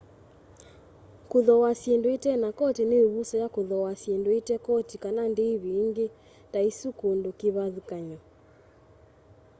[1.29, 6.05] kuthooa syindu itena koti ni ivuso ya kuthooa syindu ite koti kana ndivi ingi
[6.51, 8.19] ta isu kundu kivathukany'o